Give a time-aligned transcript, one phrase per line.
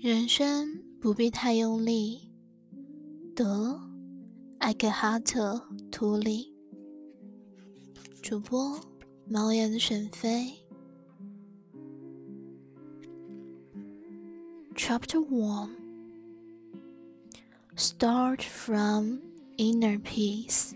[0.00, 2.30] 人生不必太用力。
[3.34, 3.80] 得
[4.58, 5.54] 艾克哈特·
[5.90, 6.52] 托勒，
[8.20, 8.80] 主播
[9.28, 10.52] 毛眼沈飞。
[14.74, 15.70] Chapter One.
[17.76, 19.20] Start from
[19.56, 20.74] inner peace.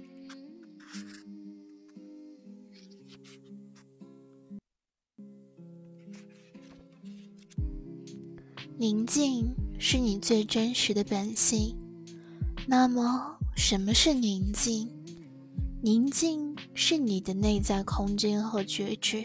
[8.79, 11.77] 宁静是你最真实的本性。
[12.67, 14.89] 那么，什么是宁静？
[15.83, 19.25] 宁静是你的内在空间和觉知。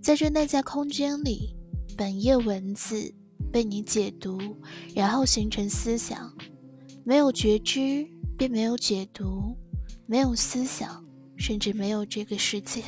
[0.00, 1.54] 在这内在空间里，
[1.96, 3.12] 本页文字
[3.50, 4.38] 被你解读，
[4.94, 6.32] 然后形成思想。
[7.04, 9.56] 没有觉知，便没有解读；
[10.06, 11.04] 没有思想，
[11.36, 12.82] 甚至没有这个世界。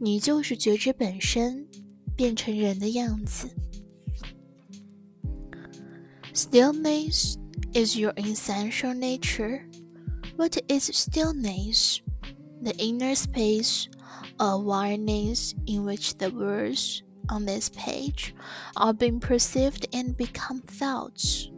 [0.00, 1.66] 你就是觉知本身，
[2.14, 3.48] 变成人的样子。
[6.32, 7.38] Stillness
[7.74, 9.66] is your essential nature.
[10.36, 12.00] What is stillness?
[12.62, 13.88] The inner space
[14.40, 18.34] awareness in which the words on this page
[18.76, 21.50] are being perceived and become thoughts.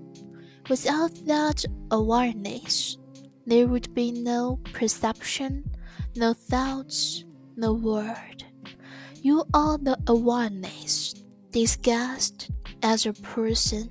[0.69, 2.97] Without that awareness,
[3.47, 5.65] there would be no perception,
[6.17, 7.25] no thoughts,
[7.57, 8.45] no word.
[9.23, 11.15] You are the awareness
[11.51, 12.51] disguised
[12.83, 13.91] as a person